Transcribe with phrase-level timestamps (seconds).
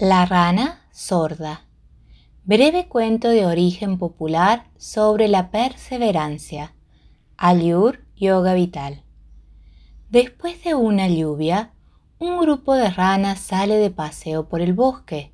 [0.00, 1.66] La rana sorda.
[2.42, 6.74] Breve cuento de origen popular sobre la perseverancia.
[7.36, 9.04] Aliur Yoga Vital.
[10.10, 11.74] Después de una lluvia,
[12.18, 15.30] un grupo de ranas sale de paseo por el bosque.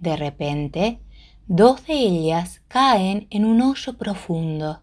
[0.00, 1.00] De repente,
[1.46, 4.82] dos de ellas caen en un hoyo profundo.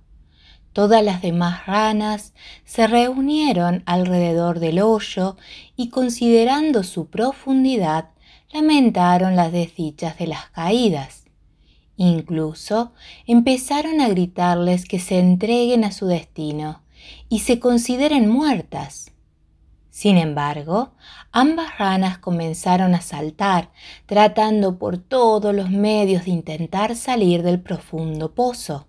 [0.73, 2.33] Todas las demás ranas
[2.65, 5.37] se reunieron alrededor del hoyo
[5.75, 8.10] y considerando su profundidad,
[8.53, 11.25] lamentaron las desdichas de las caídas.
[11.97, 12.93] Incluso
[13.27, 16.81] empezaron a gritarles que se entreguen a su destino
[17.29, 19.11] y se consideren muertas.
[19.91, 20.93] Sin embargo,
[21.31, 23.71] ambas ranas comenzaron a saltar,
[24.05, 28.87] tratando por todos los medios de intentar salir del profundo pozo.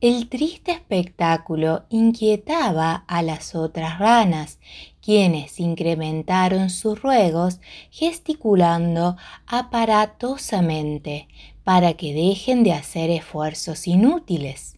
[0.00, 4.58] El triste espectáculo inquietaba a las otras ranas,
[5.02, 11.28] quienes incrementaron sus ruegos gesticulando aparatosamente
[11.64, 14.76] para que dejen de hacer esfuerzos inútiles.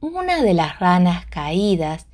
[0.00, 2.06] Una de las ranas caídas,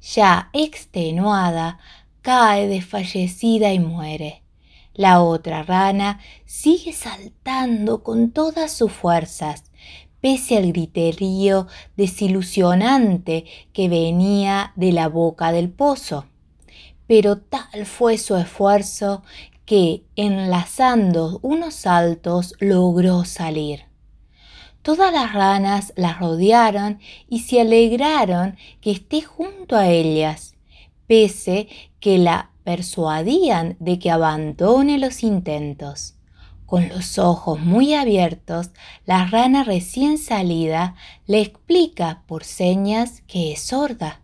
[0.00, 1.78] ya extenuada,
[2.22, 4.42] cae desfallecida y muere.
[4.94, 9.64] La otra rana sigue saltando con todas sus fuerzas,
[10.20, 16.26] pese al griterío desilusionante que venía de la boca del pozo.
[17.06, 19.22] Pero tal fue su esfuerzo
[19.64, 23.84] que, enlazando unos saltos, logró salir.
[24.82, 30.54] Todas las ranas la rodearon y se alegraron que esté junto a ellas,
[31.06, 31.68] pese
[32.00, 36.16] que la persuadían de que abandone los intentos.
[36.66, 38.70] Con los ojos muy abiertos,
[39.06, 44.23] la rana recién salida le explica por señas que es sorda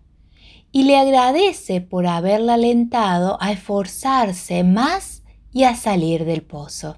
[0.73, 6.97] y le agradece por haberla alentado a esforzarse más y a salir del pozo.